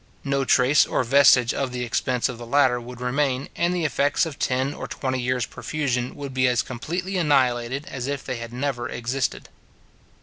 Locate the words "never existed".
8.51-9.47